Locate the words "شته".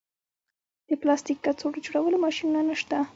2.81-2.97